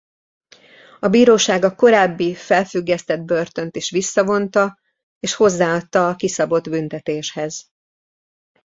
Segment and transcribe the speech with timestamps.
[0.99, 4.79] A bíróság a korábbi felfüggesztett börtönt is visszavonta
[5.19, 7.67] és hozzáadta a kiszabott büntetéshez.